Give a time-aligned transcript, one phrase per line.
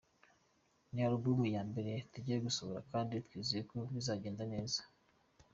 [0.93, 4.81] Ni album ya mbere tugiye gusohora kandi twizeye ko bizagenda neza.